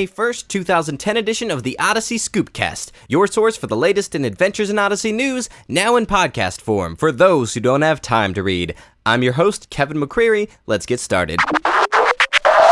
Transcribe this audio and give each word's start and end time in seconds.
May 0.00 0.06
1st, 0.06 0.48
2010 0.48 1.18
edition 1.18 1.50
of 1.50 1.62
the 1.62 1.78
Odyssey 1.78 2.16
Scoopcast, 2.16 2.90
your 3.06 3.26
source 3.26 3.58
for 3.58 3.66
the 3.66 3.76
latest 3.76 4.14
in 4.14 4.24
Adventures 4.24 4.70
in 4.70 4.78
Odyssey 4.78 5.12
news, 5.12 5.50
now 5.68 5.94
in 5.96 6.06
podcast 6.06 6.62
form 6.62 6.96
for 6.96 7.12
those 7.12 7.52
who 7.52 7.60
don't 7.60 7.82
have 7.82 8.00
time 8.00 8.32
to 8.32 8.42
read. 8.42 8.74
I'm 9.04 9.22
your 9.22 9.34
host, 9.34 9.68
Kevin 9.68 9.98
McCreary. 9.98 10.48
Let's 10.64 10.86
get 10.86 11.00
started. 11.00 11.38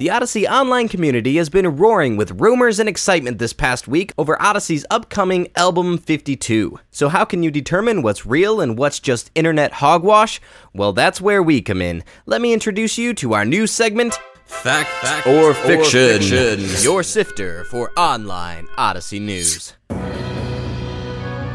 The 0.00 0.10
Odyssey 0.10 0.48
online 0.48 0.88
community 0.88 1.36
has 1.36 1.48
been 1.48 1.76
roaring 1.76 2.16
with 2.16 2.40
rumors 2.40 2.80
and 2.80 2.88
excitement 2.88 3.38
this 3.38 3.52
past 3.52 3.86
week 3.86 4.12
over 4.18 4.40
Odyssey's 4.42 4.84
upcoming 4.90 5.46
Album 5.54 5.98
52. 5.98 6.80
So, 6.90 7.08
how 7.08 7.24
can 7.24 7.44
you 7.44 7.52
determine 7.52 8.02
what's 8.02 8.26
real 8.26 8.60
and 8.60 8.76
what's 8.76 8.98
just 8.98 9.30
internet 9.36 9.74
hogwash? 9.74 10.40
Well, 10.74 10.92
that's 10.92 11.20
where 11.20 11.40
we 11.40 11.62
come 11.62 11.82
in. 11.82 12.02
Let 12.26 12.40
me 12.40 12.52
introduce 12.52 12.98
you 12.98 13.14
to 13.14 13.34
our 13.34 13.44
new 13.44 13.68
segment 13.68 14.18
Fact, 14.44 14.90
Fact 14.90 15.26
or, 15.26 15.54
fiction. 15.54 16.00
or 16.00 16.18
Fiction. 16.18 16.84
Your 16.84 17.02
sifter 17.02 17.64
for 17.64 17.90
online 17.98 18.68
Odyssey 18.76 19.18
news. 19.20 19.74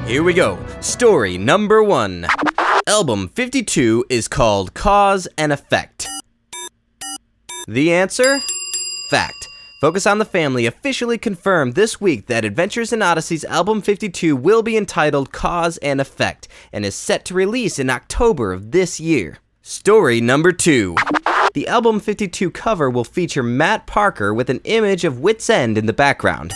Here 0.06 0.24
we 0.24 0.34
go. 0.34 0.58
Story 0.82 1.38
number 1.38 1.84
one. 1.84 2.28
Album 2.88 3.28
52 3.30 4.06
is 4.10 4.28
called 4.28 4.74
Cause 4.74 5.28
and 5.38 5.52
Effect. 5.52 6.08
The 7.68 7.94
answer? 7.94 8.40
Fact. 9.10 9.34
Focus 9.82 10.08
on 10.08 10.18
the 10.18 10.26
Family 10.26 10.66
officially 10.66 11.18
confirmed 11.18 11.76
this 11.76 12.02
week 12.02 12.26
that 12.28 12.46
Adventures 12.46 12.92
in 12.92 13.02
Odyssey's 13.02 13.46
album 13.46 13.82
52 13.82 14.36
will 14.36 14.64
be 14.64 14.76
entitled 14.78 15.32
Cause 15.32 15.78
and 15.78 16.02
Effect 16.02 16.48
and 16.74 16.84
is 16.86 16.96
set 16.96 17.26
to 17.26 17.34
release 17.34 17.78
in 17.78 17.90
October 17.90 18.54
of 18.54 18.72
this 18.72 19.00
year. 19.00 19.38
Story 19.62 20.20
number 20.22 20.52
2. 20.52 20.96
The 21.54 21.68
album 21.68 22.00
52 22.00 22.52
cover 22.52 22.90
will 22.90 23.04
feature 23.04 23.44
Matt 23.44 23.88
Parker 23.88 24.34
with 24.34 24.50
an 24.50 24.62
image 24.64 25.04
of 25.04 25.20
Wits 25.20 25.50
End 25.50 25.78
in 25.78 25.86
the 25.86 25.94
background. 25.94 26.54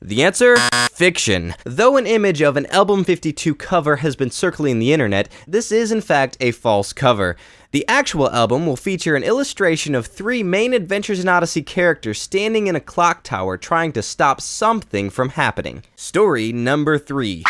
The 0.00 0.22
answer? 0.22 0.56
Fiction. 0.90 1.54
Though 1.64 1.96
an 1.96 2.06
image 2.06 2.42
of 2.42 2.56
an 2.56 2.66
Album 2.66 3.04
52 3.04 3.54
cover 3.54 3.96
has 3.96 4.16
been 4.16 4.30
circling 4.30 4.78
the 4.78 4.92
internet, 4.92 5.28
this 5.46 5.70
is 5.70 5.92
in 5.92 6.00
fact 6.00 6.36
a 6.40 6.50
false 6.50 6.92
cover. 6.92 7.36
The 7.70 7.86
actual 7.88 8.30
album 8.30 8.66
will 8.66 8.76
feature 8.76 9.14
an 9.14 9.22
illustration 9.22 9.94
of 9.94 10.06
three 10.06 10.42
main 10.42 10.74
Adventures 10.74 11.20
in 11.20 11.28
Odyssey 11.28 11.62
characters 11.62 12.20
standing 12.20 12.66
in 12.66 12.76
a 12.76 12.80
clock 12.80 13.22
tower 13.22 13.56
trying 13.56 13.92
to 13.92 14.02
stop 14.02 14.40
something 14.40 15.08
from 15.08 15.30
happening. 15.30 15.84
Story 15.96 16.52
number 16.52 16.98
3 16.98 17.44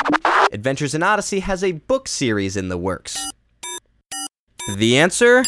Adventures 0.52 0.94
in 0.94 1.02
Odyssey 1.02 1.40
has 1.40 1.64
a 1.64 1.72
book 1.72 2.06
series 2.06 2.56
in 2.56 2.68
the 2.68 2.78
works. 2.78 3.18
The 4.76 4.98
answer? 4.98 5.42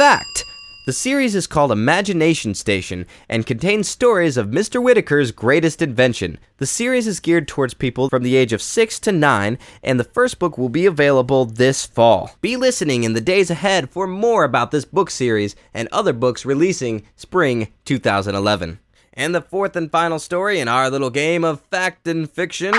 Fact. 0.00 0.46
The 0.86 0.94
series 0.94 1.34
is 1.34 1.46
called 1.46 1.70
Imagination 1.70 2.54
Station 2.54 3.04
and 3.28 3.44
contains 3.44 3.86
stories 3.86 4.38
of 4.38 4.46
Mr. 4.46 4.80
Whitaker's 4.80 5.30
greatest 5.30 5.82
invention. 5.82 6.38
The 6.56 6.64
series 6.64 7.06
is 7.06 7.20
geared 7.20 7.46
towards 7.46 7.74
people 7.74 8.08
from 8.08 8.22
the 8.22 8.34
age 8.34 8.54
of 8.54 8.62
6 8.62 8.98
to 9.00 9.12
9, 9.12 9.58
and 9.82 10.00
the 10.00 10.04
first 10.04 10.38
book 10.38 10.56
will 10.56 10.70
be 10.70 10.86
available 10.86 11.44
this 11.44 11.84
fall. 11.84 12.34
Be 12.40 12.56
listening 12.56 13.04
in 13.04 13.12
the 13.12 13.20
days 13.20 13.50
ahead 13.50 13.90
for 13.90 14.06
more 14.06 14.42
about 14.42 14.70
this 14.70 14.86
book 14.86 15.10
series 15.10 15.54
and 15.74 15.86
other 15.92 16.14
books 16.14 16.46
releasing 16.46 17.02
spring 17.14 17.68
2011. 17.84 18.78
And 19.12 19.34
the 19.34 19.42
fourth 19.42 19.76
and 19.76 19.92
final 19.92 20.18
story 20.18 20.60
in 20.60 20.68
our 20.68 20.88
little 20.88 21.10
game 21.10 21.44
of 21.44 21.60
fact 21.60 22.08
and 22.08 22.30
fiction 22.30 22.72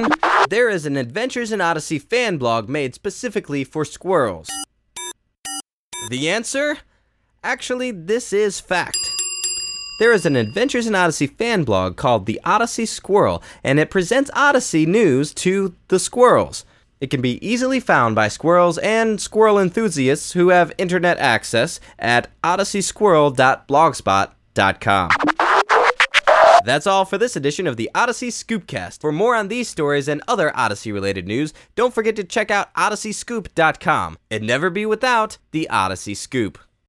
there 0.49 0.69
is 0.69 0.87
an 0.87 0.97
Adventures 0.97 1.51
in 1.51 1.61
Odyssey 1.61 1.99
fan 1.99 2.39
blog 2.39 2.67
made 2.67 2.95
specifically 2.95 3.63
for 3.63 3.85
squirrels. 3.85 4.49
The 6.09 6.27
answer? 6.27 6.79
Actually, 7.43 7.89
this 7.89 8.33
is 8.33 8.59
fact. 8.59 8.99
There 9.99 10.13
is 10.13 10.27
an 10.27 10.35
Adventures 10.35 10.85
in 10.85 10.93
Odyssey 10.93 11.25
fan 11.25 11.63
blog 11.63 11.97
called 11.97 12.27
The 12.27 12.39
Odyssey 12.43 12.85
Squirrel, 12.85 13.41
and 13.63 13.79
it 13.79 13.89
presents 13.89 14.29
Odyssey 14.35 14.85
news 14.85 15.33
to 15.35 15.73
the 15.87 15.97
squirrels. 15.97 16.65
It 16.99 17.09
can 17.09 17.19
be 17.19 17.43
easily 17.45 17.79
found 17.79 18.13
by 18.13 18.27
squirrels 18.27 18.77
and 18.77 19.19
squirrel 19.19 19.57
enthusiasts 19.57 20.33
who 20.33 20.49
have 20.49 20.71
internet 20.77 21.17
access 21.17 21.79
at 21.97 22.29
odysseysquirrel.blogspot.com. 22.43 25.09
That's 26.63 26.85
all 26.85 27.05
for 27.05 27.17
this 27.17 27.35
edition 27.35 27.65
of 27.65 27.75
the 27.75 27.89
Odyssey 27.95 28.29
Scoopcast. 28.29 29.01
For 29.01 29.11
more 29.11 29.35
on 29.35 29.47
these 29.47 29.67
stories 29.67 30.07
and 30.07 30.21
other 30.27 30.55
Odyssey 30.55 30.91
related 30.91 31.25
news, 31.25 31.55
don't 31.73 31.91
forget 31.91 32.15
to 32.17 32.23
check 32.23 32.51
out 32.51 32.71
odysseyscoop.com 32.75 34.19
and 34.29 34.45
never 34.45 34.69
be 34.69 34.85
without 34.85 35.39
the 35.49 35.67
Odyssey 35.71 36.13
Scoop. 36.13 36.59